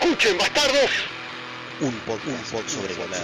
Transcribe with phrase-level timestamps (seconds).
[0.00, 0.90] Escuchen, bastardos.
[1.80, 3.20] Un podcast sobre volar.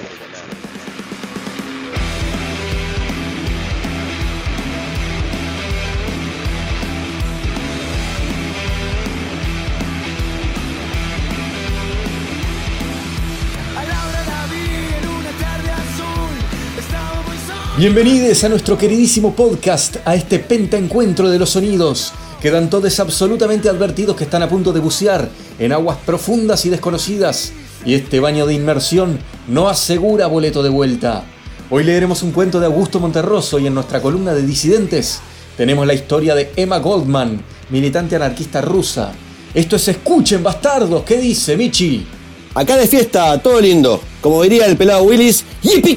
[17.76, 22.12] Bienvenidos a nuestro queridísimo podcast, a este pentaencuentro de los sonidos.
[22.44, 27.54] Quedan todos absolutamente advertidos que están a punto de bucear en aguas profundas y desconocidas,
[27.86, 29.18] y este baño de inmersión
[29.48, 31.24] no asegura boleto de vuelta.
[31.70, 35.20] Hoy leeremos un cuento de Augusto Monterroso y en nuestra columna de disidentes
[35.56, 39.12] tenemos la historia de Emma Goldman, militante anarquista rusa.
[39.54, 42.06] Esto es Escuchen, bastardos, ¿qué dice Michi?
[42.52, 44.02] Acá de fiesta, todo lindo.
[44.20, 45.96] Como diría el pelado Willis, yippee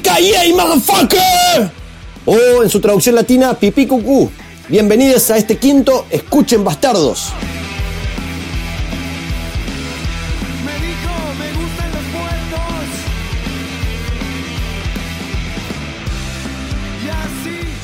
[0.54, 1.70] motherfucker!
[2.24, 4.30] O en su traducción latina, pipí cucú.
[4.68, 7.32] Bienvenidos a este quinto Escuchen Bastardos.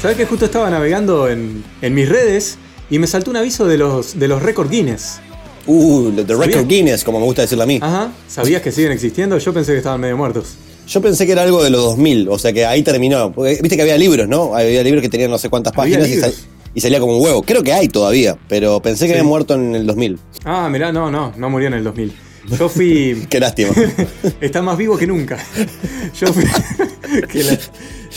[0.02, 2.58] ¿Sabes que justo estaba navegando en, en mis redes
[2.90, 5.20] y me saltó un aviso de los, de los récord Guinness?
[5.66, 6.66] Uh, The Record.
[6.68, 7.78] Guinness, como me gusta decirlo a mí.
[7.80, 8.12] Ajá.
[8.28, 9.38] ¿Sabías que siguen existiendo?
[9.38, 10.56] Yo pensé que estaban medio muertos.
[10.86, 13.32] Yo pensé que era algo de los 2000, o sea que ahí terminó.
[13.32, 14.55] Porque Viste que había libros, ¿no?
[14.55, 16.34] Había libros que tenían no sé cuántas Había páginas y, sal-
[16.75, 17.42] y salía como un huevo.
[17.42, 19.19] Creo que hay todavía, pero pensé que Sí.
[19.19, 20.19] había muerto en el 2000.
[20.44, 22.12] Ah, mirá, no, no, no murió en el 2000.
[22.58, 23.27] Yo fui.
[23.30, 23.72] Qué lástima.
[24.41, 25.39] Está más vivo que nunca.
[26.20, 26.45] Yo fui,
[27.42, 27.58] la-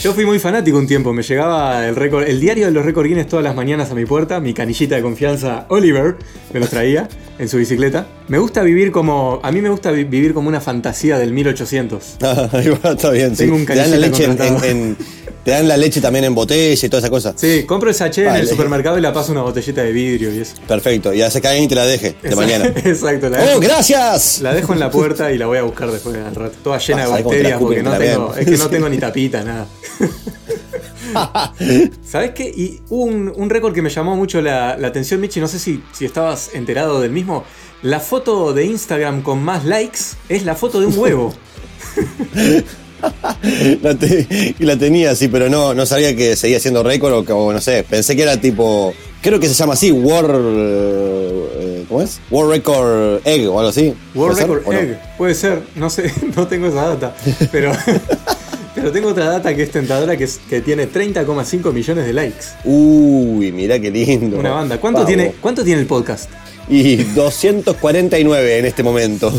[0.02, 1.12] yo fui muy fanático un tiempo.
[1.12, 4.04] Me llegaba el récord, el diario de los récord Guinness todas las mañanas a mi
[4.04, 4.38] puerta.
[4.38, 6.16] Mi canillita de confianza, Oliver,
[6.52, 8.06] me los traía en su bicicleta.
[8.28, 9.40] Me gusta vivir como.
[9.42, 12.16] A mí me gusta vi- vivir como una fantasía del 1800.
[12.52, 13.44] Ahí va, Está bien, sí.
[13.44, 14.96] Tengo un te dan la canillita leche en- en-
[15.44, 17.32] te dan la leche también en botella y toda esa cosa.
[17.36, 20.40] Sí, compro el sachet en el supermercado y la paso una botellita de vidrio y
[20.40, 20.54] eso.
[20.66, 21.12] Perfecto.
[21.14, 22.64] Y hace que alguien te la deje de Exacto, mañana.
[22.84, 24.40] Exacto, la ¡Oh, dejo, gracias!
[24.42, 26.56] la dejo en la puerta y la voy a buscar después al rato.
[26.62, 28.40] Toda llena de Vas bacterias porque no tengo, vean.
[28.40, 29.66] es que no tengo ni tapita, nada.
[32.06, 32.44] ¿Sabes qué?
[32.48, 35.58] Y hubo un, un récord que me llamó mucho la, la atención, Michi, no sé
[35.58, 37.44] si, si estabas enterado del mismo.
[37.82, 41.32] La foto de Instagram con más likes es la foto de un huevo.
[43.82, 47.24] La, te- y la tenía, sí, pero no, no sabía que seguía siendo récord o,
[47.24, 47.84] que- o no sé.
[47.88, 48.92] Pensé que era tipo.
[49.22, 51.48] Creo que se llama así, World.
[51.58, 52.20] eh, ¿Cómo es?
[52.30, 53.94] World Record Egg o algo así.
[54.14, 54.80] World ¿Puede ser Record no?
[54.80, 57.16] Egg, puede ser, no sé, no tengo esa data,
[57.50, 57.72] pero,
[58.74, 62.44] pero tengo otra data que es tentadora que, es- que tiene 30,5 millones de likes.
[62.64, 64.38] Uy, mirá qué lindo.
[64.38, 64.78] Una banda.
[64.78, 65.08] ¿Cuánto, Vamos.
[65.08, 66.28] tiene, ¿Cuánto tiene el podcast?
[66.68, 69.32] Y 249 en este momento.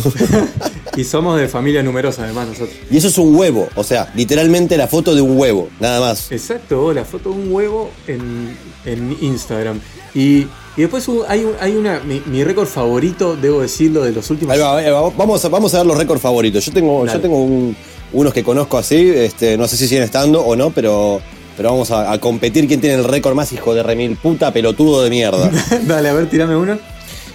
[0.99, 2.71] Y somos de familia numerosa además nosotros.
[2.91, 6.31] y eso es un huevo, o sea, literalmente la foto de un huevo, nada más.
[6.31, 9.79] Exacto, la foto de un huevo en, en Instagram.
[10.13, 10.39] Y,
[10.75, 11.99] y después hay, hay una.
[12.01, 14.53] Mi, mi récord favorito, debo decirlo, de los últimos.
[14.53, 16.65] Ahí va, ahí va, vamos, a, vamos a ver los récords favoritos.
[16.65, 17.17] Yo tengo, Dale.
[17.17, 17.75] yo tengo un-
[18.11, 21.21] unos que conozco así, este, no sé si siguen estando o no, pero,
[21.55, 25.03] pero vamos a, a competir quién tiene el récord más hijo de remil puta pelotudo
[25.03, 25.51] de mierda.
[25.87, 26.77] Dale, a ver, tirame uno.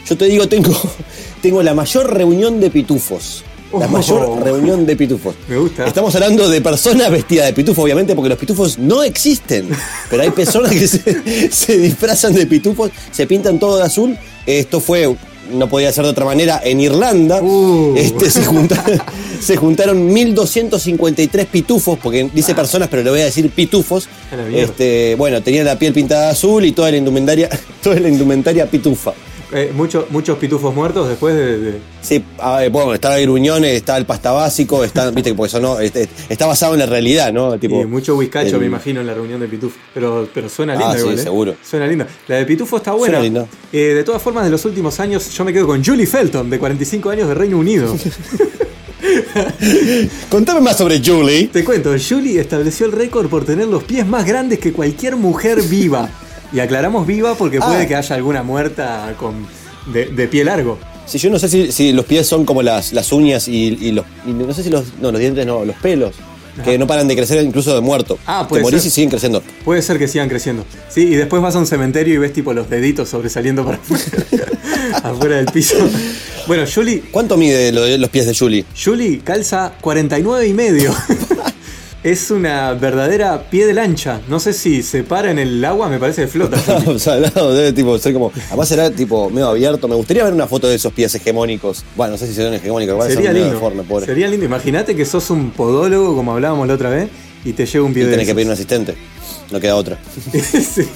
[0.07, 0.73] Yo te digo, tengo,
[1.41, 3.45] tengo la mayor reunión de pitufos.
[3.81, 3.89] La Oh.
[3.89, 5.35] mayor reunión de pitufos.
[5.49, 5.87] Me gusta.
[5.87, 9.69] Estamos hablando de personas vestidas de pitufo, obviamente, porque los pitufos no existen.
[10.11, 14.17] Pero hay personas que se, se disfrazan de pitufos, se pintan todo de azul.
[14.47, 15.15] Esto fue,
[15.53, 17.43] no podía ser de otra manera, en Irlanda.
[17.43, 17.95] Uh.
[17.97, 19.01] Este, se, juntaron,
[19.41, 24.09] se juntaron 1253 pitufos, porque dice personas, pero le voy a decir pitufos.
[24.53, 27.49] Este, bueno, tenían la piel pintada de azul y toda la indumentaria,
[27.83, 29.13] toda la indumentaria pitufa.
[29.57, 31.59] Eh, mucho- muchos pitufos muertos después de.
[31.61, 35.61] de- Sí, a ver, bueno, está gruñones, está el pasta básico, está, viste, porque eso
[35.61, 37.57] no, este, está basado en la realidad, ¿no?
[37.59, 39.77] Tipo, y mucho whiskacho, el- me imagino, en la reunión de pitufo.
[39.95, 41.23] Pero, pero suena Ah, linda sí, igual, ¿eh?
[41.23, 41.55] seguro.
[41.63, 42.07] Suena linda.
[42.27, 43.15] La de pitufo está buena.
[43.19, 43.47] Suena linda.
[43.73, 46.59] Eh, de todas formas, de los últimos años, yo me quedo con Julie Felton, de
[46.59, 47.95] 45 años de Reino Unido.
[50.31, 51.49] Contame más sobre Julie.
[51.49, 55.63] Te cuento, Julie estableció el récord por tener los pies más grandes que cualquier mujer
[55.63, 56.09] viva.
[56.55, 57.67] Y aclaramos viva porque Ah.
[57.67, 59.47] puede que haya alguna muerta con
[59.93, 60.79] de, de pie largo.
[61.07, 63.93] Si yo no sé si, si los pies son como las, las uñas y, y
[63.93, 64.07] los.
[64.27, 64.85] y no sé si los.
[65.01, 66.15] No, los dientes no, los pelos.
[66.65, 68.17] Que no paran de crecer incluso de muerto.
[68.27, 68.89] Ah, Te puede morís ser.
[68.89, 69.43] y siguen creciendo.
[69.65, 70.65] Puede ser que sigan creciendo.
[70.89, 73.81] Sí, y después vas a un cementerio y ves tipo los deditos sobresaliendo para
[75.03, 75.75] afuera, del piso.
[76.47, 78.65] Bueno, Julie, ¿Cuánto mide lo de los pies de Julie?
[78.83, 80.95] Julie calza 49 y medio.
[82.05, 84.21] es una verdadera pie de lancha.
[84.29, 86.59] No sé si se para en el agua, me parece que flota.
[86.87, 88.31] o sea, debe tipo ser como.
[88.49, 89.89] Además será tipo medio abierto.
[89.89, 91.83] Me gustaría ver una foto de esos pies hegemónicos.
[91.97, 93.55] Bueno, no sé si son hegemónicos, son Sería medio lindo.
[93.55, 94.07] deformes, pobre.
[94.07, 94.45] Sería lindo.
[94.45, 97.09] Imagínate que sos un podólogo, como hablábamos la otra vez,
[97.43, 98.95] y te llega un pie Y de tenés que pedir un asistente.
[99.51, 99.99] No queda otra.
[100.33, 100.87] Sí.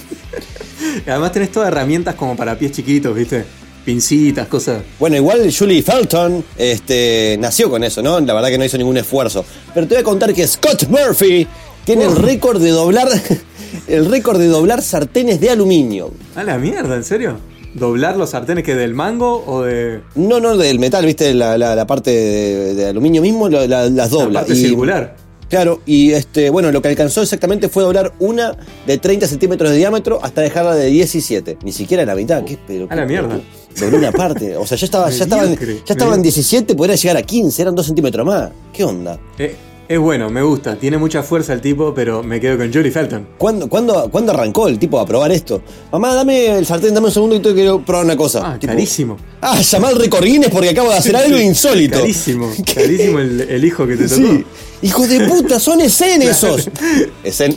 [1.07, 3.45] Además tenés todas herramientas como para pies chiquitos, ¿viste?
[3.93, 4.83] Pincitas, cosas.
[5.01, 8.21] Bueno, igual Julie Felton este, nació con eso, ¿no?
[8.21, 9.47] La verdad que no hizo ningún esfuerzo.
[9.73, 11.47] Pero te voy a contar que Scott Murphy
[11.87, 13.09] tiene el récord de doblar
[13.89, 16.11] el récord de doblar sartenes de aluminio.
[16.37, 17.39] A la mierda, ¿en serio?
[17.73, 20.01] ¿Doblar los sartenes que del mango o de.
[20.17, 21.33] No, no, del metal, ¿viste?
[21.33, 24.33] La, la- la parte de, de aluminio mismo la- la- las dobla.
[24.33, 25.17] La parte Y- circular.
[25.49, 28.55] Claro, y este, bueno, lo que alcanzó exactamente fue doblar una
[28.87, 31.57] de 30 centímetros de diámetro hasta dejarla de 17.
[31.63, 32.45] Ni siquiera la mitad.
[32.45, 33.15] ¿Qué, pero, A la qué-
[33.79, 34.57] Dobló una parte.
[34.57, 37.87] O sea, ya estaba, ya estaban, ya estaban 17, podría llegar a 15, eran 2
[37.87, 38.51] centímetros más.
[38.73, 39.19] ¿Qué onda?
[39.39, 39.55] Eh,
[39.89, 40.77] es bueno, me gusta.
[40.77, 43.27] Tiene mucha fuerza el tipo, pero me quedo con Julie Felton.
[43.39, 45.63] ¿Cuándo, cuándo, cuándo arrancó el tipo a probar esto?
[45.91, 48.43] Mamá, dame el sartén, dame un segundo y te quiero probar una cosa.
[48.53, 49.17] Ah, Tipo, carísimo.
[49.41, 50.11] Ah, llamá al
[50.51, 52.01] porque acabo de hacer algo insólito.
[52.01, 52.53] Carísimo.
[52.75, 54.17] Carísimo el, el hijo que te tocó.
[54.17, 54.45] Sí.
[54.81, 56.71] Hijo de puta, son Essen esos.
[57.25, 57.57] Essen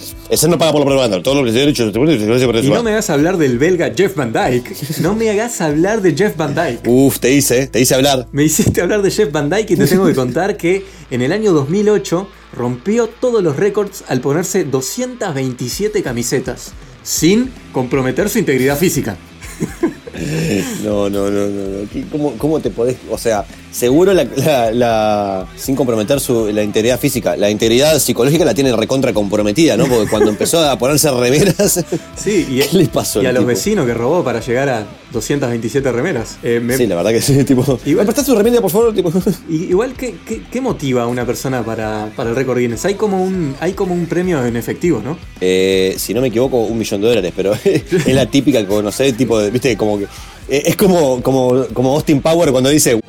[0.49, 1.21] no paga por la propaganda.
[1.21, 3.91] Todo lo que se ha dicho, gracias por Y no me hagas hablar del belga
[3.95, 4.75] Jeff Van Dyke.
[5.01, 6.87] No me hagas hablar de Jeff Van Dyke.
[6.87, 8.27] Uf, te hice, te hice hablar.
[8.31, 11.31] Me hiciste hablar de Jeff Van Dyke y te tengo que contar que en el
[11.31, 16.71] año 2008 rompió todos los récords al ponerse 227 camisetas,
[17.03, 19.17] sin comprometer su integridad física.
[20.83, 21.81] No, no, no, no.
[21.81, 21.89] no.
[21.91, 22.97] ¿Qué- ¿Cómo, cómo te podés.?
[23.09, 27.35] O sea, seguro la, la- la- sin comprometer su, la integridad física.
[27.37, 29.85] La integridad psicológica la tiene recontra comprometida, ¿no?
[29.87, 31.83] Porque cuando empezó a ponerse remeras.
[32.15, 33.47] Sí, y, ¿Qué le pasó y a los tipo?
[33.47, 36.37] vecinos que robó para llegar a 227 remeras.
[36.43, 37.79] Eh, me- Sí, la verdad que sí, tipo.
[37.85, 38.93] Igual- ¿Me su remera, por favor?
[38.93, 39.11] Tipo.
[39.49, 42.85] igual, ¿qué, qué, qué motiva a una persona para, para el récord Guinness?
[42.85, 45.17] Hay como, un, hay como un premio en efectivo, ¿no?
[45.39, 49.15] Eh, si no me equivoco, un millón de dólares, pero es la típica que conocés,
[49.17, 50.03] tipo, de, viste, como que.
[50.49, 52.99] eh, es como, como, como Austin Power cuando dice,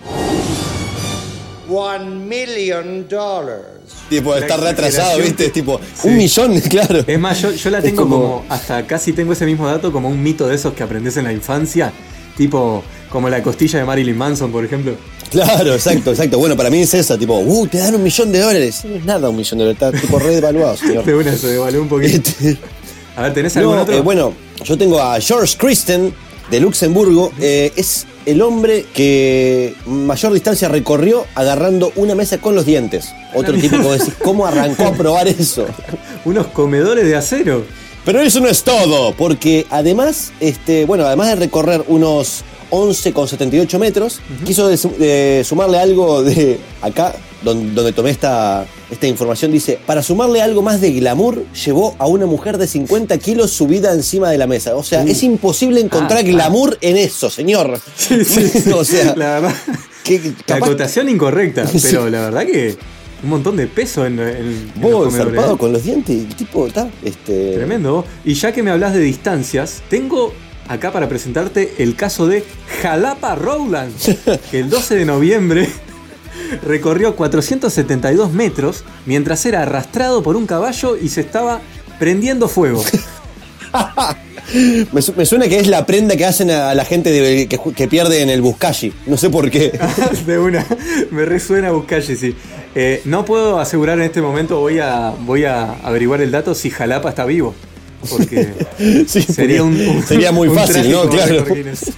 [1.73, 3.63] One million dollars.
[4.09, 6.09] tipo, está retrasado, viste, tipo, Sí.
[6.09, 7.05] un millón, claro.
[7.07, 8.45] Es más, yo, yo la tengo como- como...
[8.49, 11.33] hasta casi tengo ese mismo dato como un mito de esos que aprendes en la
[11.33, 11.93] infancia,
[12.37, 14.95] tipo como la costilla de Marilyn Manson, por ejemplo.
[15.31, 16.39] Claro, exacto, exacto.
[16.39, 18.85] Bueno, para mí es esa, tipo, uh, te dan un millón de dólares.
[18.85, 21.05] No es nada un millón de dólares, está tipo re devaluado, señor.
[21.07, 22.31] De una se devaluó un poquito.
[22.31, 22.59] Este,
[23.17, 23.95] A ver, ¿tenés algún no, otro?
[23.95, 24.35] eh, bueno,
[24.65, 26.13] yo tengo a George Christen
[26.51, 27.33] de Luxemburgo.
[27.41, 33.13] Eh, es el hombre que mayor distancia recorrió agarrando una mesa con los dientes.
[33.35, 35.67] Otro tipo que vos decís, ¿cómo arrancó a probar eso?
[36.25, 37.65] Unos comedores de acero.
[38.05, 42.43] Pero eso no es todo, porque además, este, bueno, además de recorrer unos
[42.73, 47.15] 11,78 metros, quiso de- de sumarle algo de acá,
[47.45, 52.07] don- donde, tomé esta, esta información, dice, para sumarle algo más de glamour, llevó a
[52.07, 54.75] una mujer de 50 kilos subida encima de la mesa.
[54.75, 57.79] O sea, es imposible encontrar Ah, glamour en eso, señor.
[57.97, 58.71] Sí, sí, sí.
[58.73, 59.55] o sea, la verdad.
[60.03, 62.77] que La acotación incorrecta, pero la verdad que
[63.23, 64.17] un montón de peso en,
[64.77, 65.59] vos zarpado ¿eh?
[65.59, 67.55] con los dientes, el tipo está, este...
[67.55, 68.05] Tremendo.
[68.25, 70.33] Y ya que me hablas de distancias, tengo
[70.73, 72.45] acá para presentarte el caso de
[72.83, 73.93] Jalapa Rowland,
[74.51, 75.69] que el 12 de noviembre
[76.63, 81.61] recorrió 472 metros mientras era arrastrado por un caballo y se estaba
[81.99, 82.83] prendiendo fuego.
[84.93, 87.89] Me, su- me suena que es la prenda que hacen a la gente de- que,
[87.89, 88.93] pierde en el Buscashi.
[89.07, 89.79] No sé por qué.
[90.27, 90.67] de una,
[91.11, 92.35] me resuena Buscalle, sí.
[92.75, 96.69] Eh, no puedo asegurar en este momento, voy a, voy a averiguar el dato si
[96.69, 97.55] Jalapa está vivo.
[98.11, 98.49] Porque
[99.07, 101.09] Sí, sería un, un- sería muy un fácil, ¿no?
[101.09, 101.45] Claro.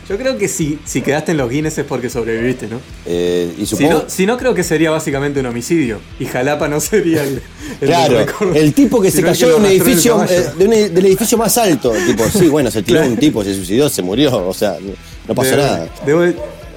[0.08, 2.80] Yo creo que si, si quedaste en los Guinness es porque sobreviviste, ¿no?
[3.06, 3.92] Eh, y Si supongo.
[3.92, 6.00] no, si no, creo que sería básicamente un homicidio.
[6.20, 7.40] Y Jalapa no sería el.
[7.80, 11.06] el claro, el tipo que se cayó de un edificio, eh, de un e- del
[11.06, 11.92] edificio más alto.
[12.06, 13.12] Tipo, sí, bueno, se tiró Claro.
[13.14, 14.46] un tipo, se suicidó, se murió.
[14.46, 14.92] O sea, no,
[15.28, 15.88] no pasó Debo- nada.
[16.04, 16.20] Debo,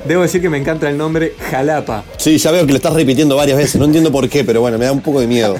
[0.07, 2.03] debo decir que me encanta el nombre Jalapa.
[2.17, 3.75] Sí, ya veo que lo estás repitiendo varias veces.
[3.75, 5.57] No entiendo por qué, pero bueno, me da un poco de miedo.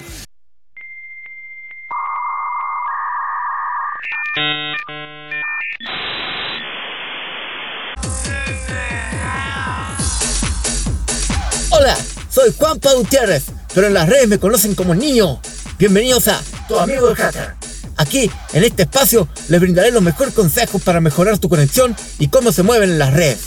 [11.69, 11.97] Hola,
[12.29, 15.39] soy Juanpa Gutiérrez, pero en las redes me conocen como Niño.
[15.79, 17.55] Bienvenidos a Tu Amigo el Hacker.
[17.97, 22.51] Aquí, en este espacio, les brindaré los mejores consejos para mejorar tu conexión y cómo
[22.51, 23.39] se mueven en las redes,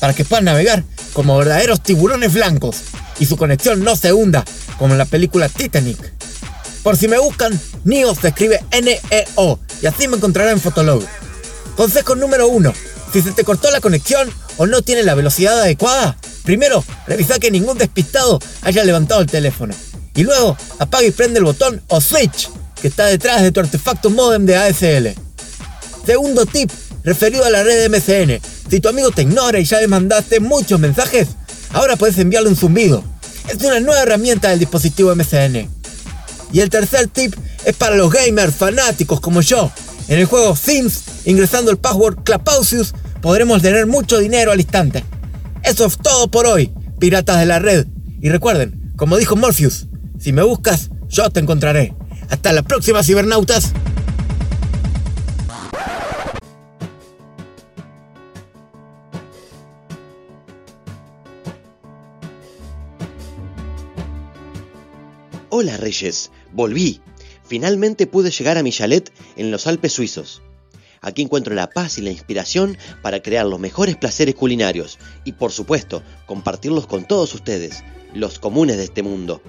[0.00, 2.76] para que puedan navegar como verdaderos tiburones blancos
[3.18, 4.44] y su conexión no se hunda,
[4.78, 6.12] como en la película Titanic.
[6.82, 11.02] Por si me buscan, Neo se escribe N-E-O y así me encontrarán en Fotolog.
[11.76, 12.72] Consejo número 1.
[13.12, 17.50] Si se te cortó la conexión o no tiene la velocidad adecuada, primero revisa que
[17.50, 19.74] ningún despistado haya levantado el teléfono.
[20.14, 22.48] Y luego apaga y prende el botón o switch
[22.80, 25.14] que está detrás de tu artefacto modem de ASL.
[26.06, 26.70] Segundo tip,
[27.04, 28.40] referido a la red MCN.
[28.70, 31.28] Si tu amigo te ignora y ya le mandaste muchos mensajes,
[31.72, 33.04] ahora puedes enviarle un zumbido.
[33.48, 35.81] Es una nueva herramienta del dispositivo MCN.
[36.52, 39.70] Y el tercer tip es para los gamers fanáticos como yo.
[40.08, 42.92] En el juego Sims, ingresando el password Clapausius,
[43.22, 45.04] podremos tener mucho dinero al instante.
[45.62, 47.86] Eso es todo por hoy, piratas de la red.
[48.20, 49.86] Y recuerden, como dijo Morpheus,
[50.18, 51.94] si me buscas, yo te encontraré.
[52.28, 53.72] Hasta la próxima, cibernautas.
[65.54, 67.00] Hola Reyes, volví.
[67.44, 70.42] Finalmente pude llegar a mi chalet en los Alpes suizos.
[71.00, 75.50] Aquí encuentro la paz y la inspiración para crear los mejores placeres culinarios y por
[75.50, 77.82] supuesto compartirlos con todos ustedes,
[78.14, 79.42] los comunes de este mundo.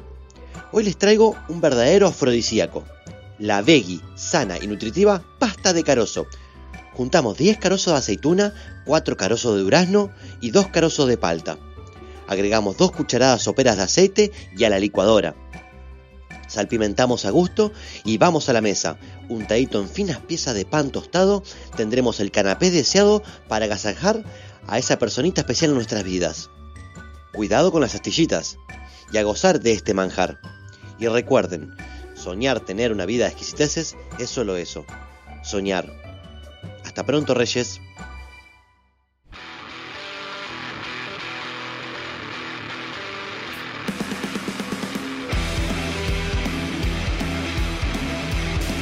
[0.72, 2.83] Hoy les traigo un verdadero afrodisíaco,
[3.38, 6.25] la veggie, sana y nutritiva pasta de carozo.
[6.93, 8.53] Juntamos 10 carozos de aceituna,
[8.86, 11.60] 4 carozos de durazno y 2 carozos de palta.
[12.27, 15.36] Agregamos 2 cucharadas soperas de aceite y a la licuadora.
[16.53, 17.72] Salpimentamos a gusto
[18.05, 19.00] y vamos a la mesa.
[19.27, 21.41] Untadito en finas piezas de pan tostado,
[21.75, 24.24] tendremos el canapé deseado para agasajar
[24.67, 26.51] a esa personita especial en nuestras vidas.
[27.33, 28.60] Cuidado con las astillitas
[29.12, 30.41] y a gozar de este manjar.
[31.00, 31.75] Y recuerden,
[32.13, 34.86] soñar tener una vida de exquisiteces es solo eso,
[35.43, 35.91] soñar.
[36.86, 37.81] Hasta pronto, Reyes.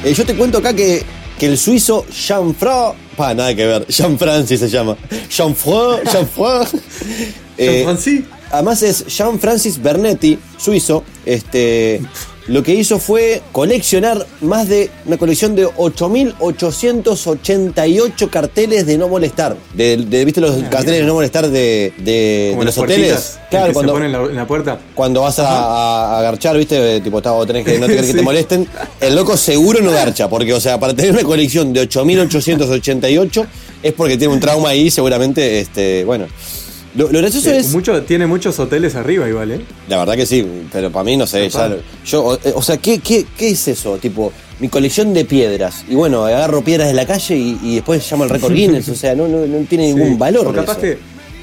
[0.04, 1.04] Eh, yo te cuento acá que,
[1.38, 2.92] que el suizo Jean-Fra.
[3.16, 3.86] Pa, nada que ver.
[3.86, 4.96] Jean-Francis se llama.
[5.30, 6.02] Jean-Fra.
[6.10, 6.62] Jean-Fra.
[7.56, 8.24] eh, Jean-Francis.
[8.50, 11.04] además es Jean-Francis Bernetti, suizo.
[11.24, 12.00] Este.
[12.48, 19.56] Lo que hizo fue coleccionar más de una colección de 8.888 carteles de no molestar.
[19.74, 23.38] De, de- ¿Viste los carteles de no molestar de, de- Como de las los hoteles?
[23.48, 24.78] Claro, que cuando, se en la, puerta.
[24.94, 27.00] cuando vas a, a, garchar, ¿viste?
[27.00, 28.66] Tipo, está, vos tenés que no te que te molesten.
[29.00, 33.46] El loco seguro no garcha, porque, o sea, para tener una colección de 8.888
[33.82, 36.26] es porque tiene un trauma ahí, seguramente, este, bueno.
[36.94, 37.72] Lo, lo gracioso Eh, es.
[37.72, 39.60] mucho, tiene muchos hoteles arriba igual, ¿eh?
[39.88, 41.48] La verdad que sí, pero para mí no sé.
[41.48, 43.96] ya yo, o, o sea, ¿qué, qué, qué es eso?
[43.98, 45.84] Tipo, mi colección de piedras.
[45.88, 48.88] Y bueno, agarro piedras de la calle y, y después llamo al récord Guinness.
[48.90, 50.46] o sea, no, no, no tiene ningún valor.
[50.48, 50.80] O capaz, eso.
[50.82, 50.98] que,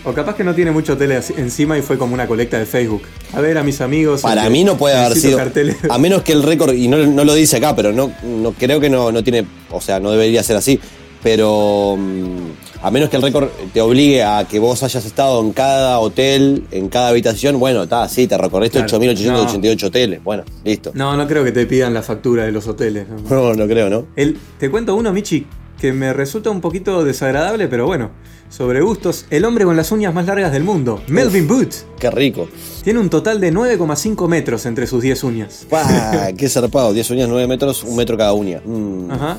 [0.05, 3.01] o capaz que no tiene mucho hoteles encima y fue como una colecta de Facebook.
[3.33, 4.21] A ver a mis amigos.
[4.21, 5.37] Para este, mí no puede haber sido.
[5.37, 5.77] carteles.
[5.89, 8.79] A menos que el récord, y no, no lo dice acá, pero no, no creo
[8.79, 9.45] que no, no tiene.
[9.71, 10.79] O sea, no debería ser así.
[11.21, 15.51] Pero mm, a menos que el récord te obligue a que vos hayas estado en
[15.53, 18.99] cada hotel, en cada habitación, bueno, está, sí, te recorriste Claro.
[19.03, 20.23] 8.888 hoteles.
[20.23, 20.91] Bueno, listo.
[20.93, 23.07] No, no creo que te pidan la factura de los hoteles.
[23.09, 23.17] ¿no?
[23.29, 24.05] No, no creo, ¿no?
[24.15, 25.45] El- te cuento uno, Michi,
[25.79, 28.11] que me resulta un poquito desagradable, pero bueno.
[28.49, 32.49] Sobre gustos, el hombre con las uñas más largas del mundo, Melvin Booth, Qué rico.
[32.83, 35.67] tiene un total de 9,5 metros entre sus 10 uñas.
[35.69, 36.29] ¡Pah!
[36.37, 36.91] ¡Qué zarpado!
[36.91, 38.59] 10 uñas, 9 metros, un metro cada uña.
[38.65, 39.37] Mm, Ajá.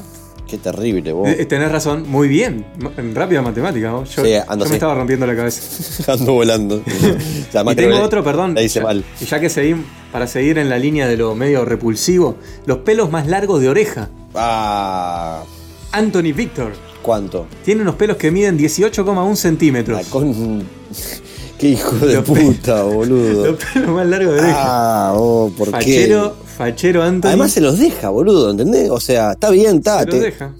[0.50, 1.28] ¡Qué terrible, vos!
[1.28, 2.66] Eh, Tenés razón, muy bien.
[2.97, 4.02] En rápida matemática, ¿no?
[4.04, 6.12] Yo, Sí, yo me estaba rompiendo la cabeza.
[6.12, 6.76] Ando volando.
[6.78, 8.54] O sea, más Y tengo le- otro, perdón.
[8.57, 9.04] La hice ya, mal.
[9.21, 12.35] Y ya que seguimos, para seguir en la línea de lo medio repulsivo,
[12.66, 14.09] los pelos más largos de oreja.
[14.35, 15.45] ¡Ah!
[15.92, 17.47] Anthony Victor ¿Cuánto?
[17.64, 20.02] tiene unos pelos que miden 18,1 centímetros.
[20.02, 20.64] La con...
[21.59, 23.47] ¡Qué hijo de Los puta, boludo!
[23.52, 24.57] Los pelos más largos de oreja.
[24.62, 25.12] ¡Ah!
[25.14, 26.50] Oh, ¿Por fachero, qué?
[26.60, 27.28] Fachero Anthony.
[27.28, 28.90] Además se los deja, boludo, ¿entendés?
[28.90, 30.00] O sea, está bien, está.
[30.00, 30.52] se los deja.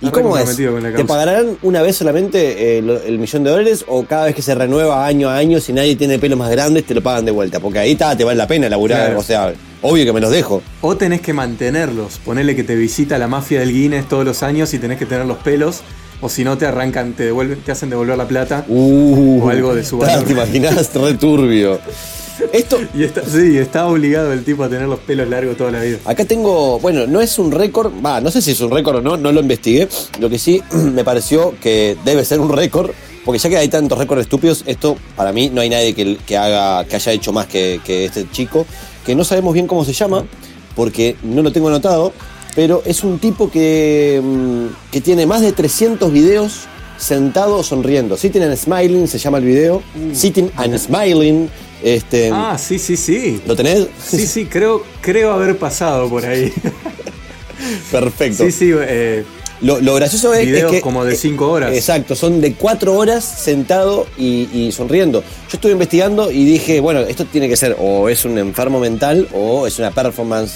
[0.00, 0.56] ¿Y cómo es?
[0.56, 4.54] ¿Te pagarán una vez solamente eh, el millón de dólares o cada vez que se
[4.54, 7.60] renueva año a año, si nadie tiene pelos más grandes, te lo pagan de vuelta?
[7.60, 9.04] Porque ahí está, te vale la pena laburar.
[9.04, 9.20] Claro.
[9.20, 10.60] O sea, obvio que me los dejo.
[10.80, 12.18] O tenés que mantenerlos.
[12.24, 15.26] Ponele que te visita la mafia del Guinness todos los años y tenés que tener
[15.26, 15.82] los pelos.
[16.20, 18.64] O si no, te arrancan, te, devuelven, te hacen devolver la plata.
[18.68, 20.24] Uh, O algo de su valor.
[20.24, 20.92] ¿Te imaginas?
[20.94, 21.78] Re turbio.
[22.52, 25.80] Esto, Y está, sí, está obligado el tipo a tener los pelos largos toda la
[25.80, 25.98] vida.
[26.04, 29.00] acá tengo, bueno, no es un récord, va, no sé si es un récord o
[29.00, 29.88] no, no lo investigué.
[30.18, 32.90] Lo que sí me pareció que debe ser un récord,
[33.24, 36.36] porque ya que hay tantos récords estúpidos, esto para mí no hay nadie que, que
[36.36, 38.66] haga, que haya hecho más que, que este chico,
[39.04, 40.24] que no sabemos bien cómo se llama,
[40.74, 42.12] porque no lo tengo anotado,
[42.54, 46.66] pero es un tipo que, mm, que tiene más de 300 videos
[46.98, 48.16] sentado sonriendo.
[48.16, 49.82] Sitting and Smiling se llama el video.
[50.12, 51.50] Sitting and Smiling.
[51.82, 53.40] Este, Ah, sí, sí, sí.
[53.46, 53.86] ¿Lo tenés?
[54.06, 56.52] Sí, sí, creo, creo haber pasado por ahí.
[57.90, 58.44] Perfecto.
[58.44, 59.24] Sí, sí, eh,
[59.60, 60.80] Lo, lo gracioso es, es Videos que.
[60.80, 61.72] como de cinco horas.
[61.74, 65.20] Exacto, son de cuatro horas sentado y, y sonriendo.
[65.20, 69.28] Yo estuve investigando y dije, bueno, esto tiene que ser o es un enfermo mental
[69.32, 70.54] o es una performance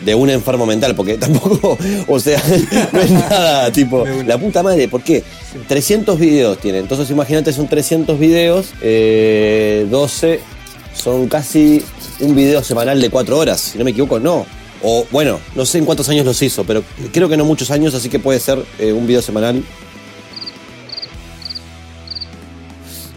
[0.00, 2.42] de un enfermo mental, porque tampoco, o sea,
[2.92, 5.22] no es nada, tipo, la puta madre, ¿por qué?
[5.68, 10.40] 300 videos tiene, entonces imagínate, son 300 videos, eh, 12,
[10.96, 11.82] son casi
[12.20, 14.46] un video semanal de cuatro horas, si no me equivoco, no.
[14.82, 17.94] O bueno, no sé en cuántos años los hizo, pero creo que no muchos años,
[17.94, 19.62] así que puede ser eh, un video semanal.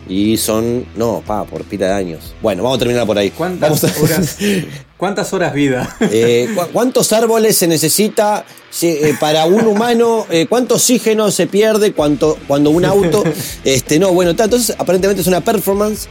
[0.09, 2.33] Y son, no, pa, por pita de años.
[2.41, 3.29] Bueno, vamos a terminar por ahí.
[3.29, 4.37] ¿Cuántas Vamos a- horas,
[4.97, 5.95] ¿Cuántas horas vida?
[6.01, 8.43] Eh, ¿cu- ¿Cuántos árboles se necesita
[8.81, 10.25] eh, para un humano?
[10.31, 13.23] Eh, ¿Cuánto oxígeno se pierde cuánto, cuando un auto?
[13.63, 16.07] Este, no, bueno, entonces aparentemente es una performance.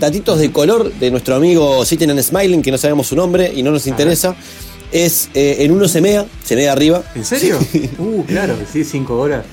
[0.00, 3.62] Datitos de color de nuestro amigo Sitting and Smiling, que no sabemos su nombre y
[3.62, 4.34] no nos interesa.
[4.90, 7.02] Es eh, en uno se mea, se mea arriba.
[7.14, 7.58] ¿En serio?
[7.98, 9.44] Uh, claro, sí, cinco horas.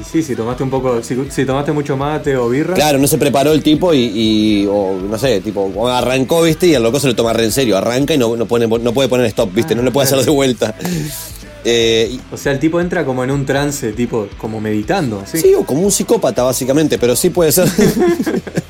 [0.00, 2.74] Y sí, si tomaste un poco, si, si tomaste mucho mate o birra.
[2.74, 6.74] Claro, no se preparó el tipo y, y- o, no sé, tipo, arrancó, viste, y
[6.74, 7.76] al loco se lo toma re en serio.
[7.76, 10.20] Arranca y no, no, pone- no puede poner stop, viste, Ah, no le puede claro.
[10.22, 10.74] hacer de vuelta.
[11.64, 15.38] Eh, O sea, el tipo entra como en un trance, tipo, como meditando, así.
[15.38, 17.68] Sí, o como un psicópata, básicamente, pero sí puede ser.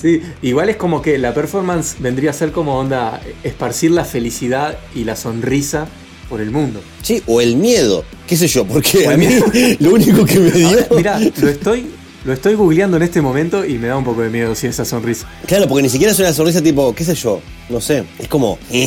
[0.00, 4.76] Sí, igual es como que la performance vendría a ser como onda esparcir la felicidad
[4.94, 5.86] y la sonrisa
[6.34, 6.80] por el mundo.
[7.00, 9.28] sí, o el miedo, qué sé yo, porque a mí
[9.78, 10.68] lo único que me dio.
[10.96, 11.86] Mira, lo estoy,
[12.24, 14.84] lo estoy googleando en este momento y me da un poco de miedo si esa
[14.84, 15.28] sonrisa.
[15.46, 18.58] Claro, porque ni siquiera es una sonrisa tipo, qué sé yo, no sé, es como.
[18.72, 18.82] Es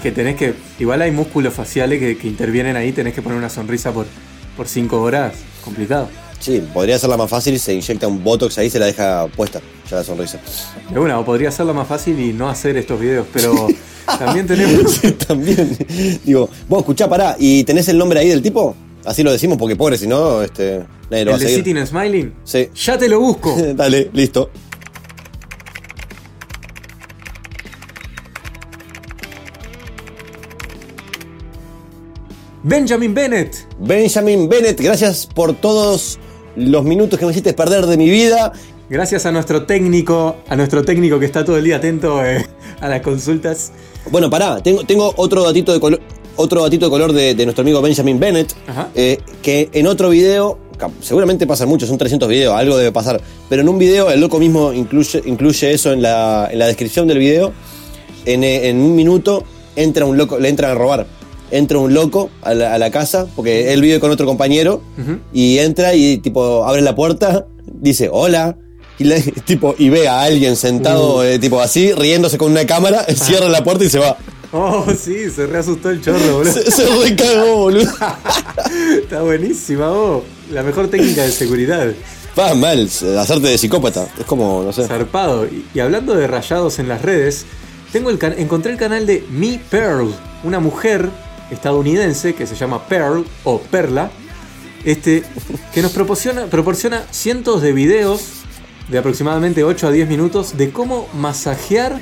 [0.00, 0.54] que tenés que.
[0.78, 4.06] Igual hay músculos faciales que, que intervienen ahí, tenés que poner una sonrisa por,
[4.56, 5.34] por cinco horas.
[5.62, 6.08] Complicado.
[6.40, 9.26] Sí, podría ser la más fácil, se inyecta un botox ahí y se la deja
[9.26, 10.40] puesta, ya la sonrisa.
[10.90, 13.68] De una, o podría hacerlo más fácil y no hacer estos videos, pero
[14.06, 14.92] también tenemos.
[15.02, 15.76] Sí, también.
[16.24, 18.74] Digo, vos escuchá, pará, ¿y tenés el nombre ahí del tipo?
[19.04, 21.56] Así lo decimos porque pobre, si no, este, nadie lo va El a de seguir.
[21.58, 22.34] Sitting and Smiling.
[22.44, 22.68] Sí.
[22.74, 23.56] Ya te lo busco.
[23.74, 24.50] Dale, listo.
[32.62, 33.56] Benjamin Bennett.
[33.80, 36.20] Benjamin Bennett, gracias por todos
[36.54, 38.52] los minutos que me hiciste perder de mi vida.
[38.88, 42.46] Gracias a nuestro técnico, a nuestro técnico que está todo el día atento eh,
[42.80, 43.72] a las consultas.
[44.10, 46.00] Bueno, pará, tengo, tengo otro datito de color.
[46.36, 48.54] Otro datito de color de, de nuestro amigo Benjamin Bennett,
[48.94, 50.58] eh, que en otro video,
[51.02, 54.38] seguramente pasan muchos, son 300 videos, algo debe pasar, pero en un video el loco
[54.38, 57.52] mismo incluye, incluye eso en la, en la descripción del video.
[58.24, 59.44] En, eh, en un minuto
[59.76, 61.06] entra un loco, le entran a robar.
[61.50, 64.80] Entra un loco a la, a la casa, porque él vive con otro compañero,
[65.34, 68.56] y entra y tipo abre la puerta, dice hola,
[69.02, 71.22] y, tipo, y ve a alguien sentado Uh.
[71.22, 74.16] eh, tipo así, riéndose con una cámara, cierra la puerta y se va.
[74.52, 76.52] Oh, sí, se reasustó el chorro, boludo.
[76.52, 77.90] Se, se recagó, boludo.
[79.02, 80.24] Está buenísima, vos.
[80.50, 81.88] La mejor técnica de seguridad.
[82.38, 82.86] Va mal,
[83.18, 84.06] hacerte de psicópata.
[84.18, 84.86] Es como, no sé.
[84.86, 85.46] Zarpado.
[85.46, 87.46] Y, y hablando de rayados en las redes,
[87.92, 91.08] tengo el encontré el canal de Me Pearl, una mujer
[91.50, 94.10] estadounidense que se llama Pearl o Perla,
[94.84, 95.22] este,
[95.72, 98.20] que nos proporciona, proporciona cientos de videos
[98.88, 102.00] de aproximadamente 8 a 10 minutos de cómo masajear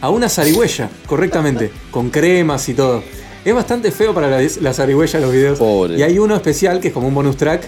[0.00, 3.02] a una zarigüeya correctamente, con cremas y todo.
[3.44, 5.58] Es bastante feo para la, la zarigüeya los videos.
[5.58, 5.96] Pobre.
[5.96, 7.62] Y hay uno especial que es como un bonus track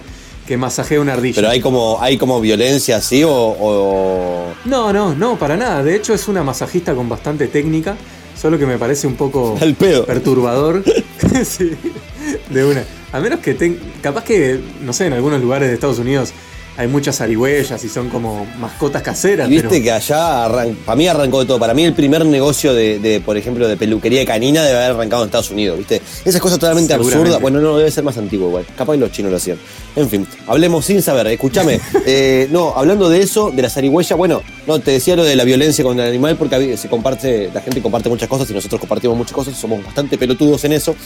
[0.46, 1.36] que masajea una ardilla.
[1.36, 5.82] Pero hay como, hay como violencia así o, o- No, no, no, para nada.
[5.82, 7.96] De hecho, es una masajista con bastante técnica.
[8.40, 10.04] Solo que me parece un poco Al pedo.
[10.04, 10.82] perturbador.
[11.44, 11.70] sí,
[12.50, 12.84] de una.
[13.12, 16.32] A menos que ten, capaz que, no sé, en algunos lugares de Estados Unidos
[16.76, 19.48] hay muchas zarigüeyas y son como mascotas caseras.
[19.48, 20.48] Y viste pero- que allá,
[20.84, 21.58] para mí arrancó de todo.
[21.58, 25.22] Para mí el primer negocio de, de, por ejemplo, de peluquería canina debe haber arrancado
[25.22, 26.02] en Estados Unidos, ¿viste?
[26.24, 27.40] Esas cosas totalmente absurdas.
[27.40, 28.66] Bueno, no, debe ser más antiguo igual.
[28.76, 29.58] Capaz los chinos lo hacían.
[29.94, 31.28] En fin, hablemos sin saber.
[31.28, 31.80] Escúchame.
[32.06, 35.44] eh, no, hablando de eso, de la zarigüeya, bueno, no, te decía lo de la
[35.44, 39.16] violencia contra el animal porque se comparte, la gente comparte muchas cosas y nosotros compartimos
[39.16, 39.56] muchas cosas.
[39.56, 40.96] Somos bastante pelotudos en eso.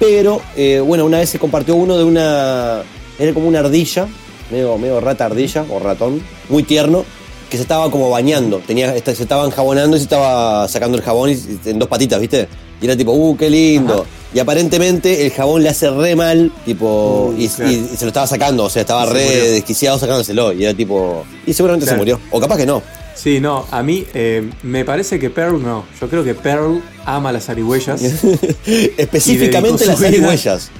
[0.00, 2.82] Pero, eh, bueno, una vez se compartió uno de una.
[3.16, 4.08] Era como una ardilla,
[4.50, 7.04] medio, medio rata ardilla o ratón, muy tierno,
[7.50, 8.60] que se estaba como bañando.
[8.66, 12.20] Tenía, este, se estaba enjabonando y se estaba sacando el jabón y- en dos patitas,
[12.20, 12.48] ¿viste?
[12.80, 14.04] Y era tipo, uh, qué lindo.
[14.34, 17.70] Y aparentemente el jabón le hace re mal, tipo, Uh, y, claro.
[17.70, 19.52] y- y se lo estaba sacando, o sea, estaba se re murió.
[19.52, 20.52] desquiciado sacándoselo.
[20.52, 21.24] Y era tipo.
[21.46, 21.96] Y seguramente Claro.
[21.96, 22.20] se murió.
[22.32, 22.82] O capaz que no.
[23.14, 25.84] Sí, no, a mí eh, me parece que Pearl no.
[26.00, 28.02] Yo creo que Pearl ama las zarigüeyas.
[28.96, 30.10] Específicamente las vida-.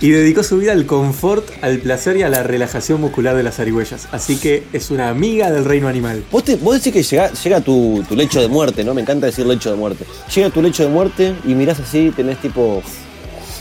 [0.00, 3.56] Y dedicó su vida al confort, al placer y a la relajación muscular de las
[3.56, 4.08] zarigüeyas.
[4.12, 6.24] Así que es una amiga del reino animal.
[6.30, 8.94] Vos, te- vos decís que llega, llega tu, tu lecho de muerte, ¿no?
[8.94, 10.04] Me encanta decir lecho de muerte.
[10.34, 12.82] Llega tu lecho de muerte y mirás así, tenés tipo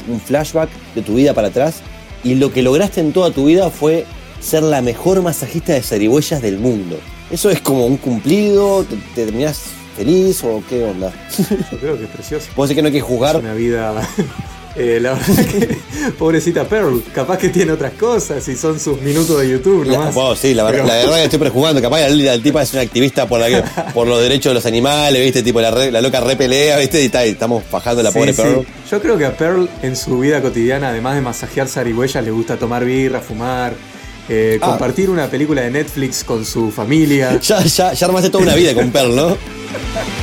[0.08, 1.76] un flashback de tu vida para atrás
[2.24, 4.06] y lo que lograste en toda tu vida fue
[4.42, 7.00] ser la mejor masajista de zarigüeyas del mundo.
[7.34, 8.84] ¿Eso es como un cumplido?
[8.84, 9.62] ¿Te, te terminás
[9.98, 11.12] feliz o qué onda?
[11.72, 12.48] Yo creo que es precioso.
[12.56, 13.38] Vos decís que no hay que Es juzgar.
[13.38, 14.08] una vida.
[14.76, 15.78] eh, la verdad que.
[16.20, 17.02] Pobrecita Pearl.
[17.14, 20.14] Capaz que tiene otras cosas y son sus minutos de YouTube La, nomás.
[20.14, 21.82] vos, sí, la, verdad- Pero- la verdad que estoy prejugando.
[21.82, 24.66] Capaz que la, la tipa es una activista por, la por los derechos de los
[24.68, 25.42] animales, ¿viste?
[25.42, 27.02] Tipo, la, re- la loca repelea, ¿viste?
[27.02, 28.42] Y, está, y estamos bajando a la Sí, pobre sí.
[28.44, 28.66] perro.
[28.92, 32.58] Yo creo que a Pearl en su vida cotidiana, además de masajear zarigüeyas, le gusta
[32.58, 33.74] tomar birra, fumar
[34.30, 34.66] eh, Ah.
[34.70, 37.40] compartir una película de Netflix con su familia.
[37.42, 39.38] Ya, ya, ya armaste toda una vida con Pearl, ¿no?